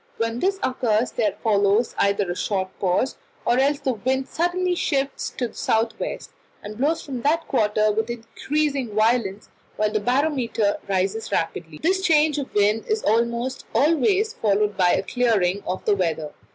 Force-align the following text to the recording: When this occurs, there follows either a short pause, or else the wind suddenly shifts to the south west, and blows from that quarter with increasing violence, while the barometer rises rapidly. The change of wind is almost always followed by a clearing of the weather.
When 0.17 0.39
this 0.39 0.57
occurs, 0.63 1.11
there 1.11 1.37
follows 1.43 1.93
either 1.99 2.31
a 2.31 2.35
short 2.35 2.69
pause, 2.79 3.17
or 3.45 3.59
else 3.59 3.81
the 3.81 3.93
wind 3.93 4.27
suddenly 4.27 4.73
shifts 4.73 5.29
to 5.37 5.49
the 5.49 5.53
south 5.53 5.91
west, 5.99 6.31
and 6.63 6.75
blows 6.79 7.03
from 7.03 7.21
that 7.21 7.47
quarter 7.47 7.91
with 7.91 8.09
increasing 8.09 8.95
violence, 8.95 9.49
while 9.75 9.91
the 9.91 9.99
barometer 9.99 10.77
rises 10.89 11.31
rapidly. 11.31 11.77
The 11.83 11.93
change 11.93 12.39
of 12.39 12.51
wind 12.55 12.85
is 12.87 13.03
almost 13.03 13.67
always 13.75 14.33
followed 14.33 14.75
by 14.75 14.93
a 14.93 15.03
clearing 15.03 15.61
of 15.67 15.85
the 15.85 15.93
weather. 15.95 16.31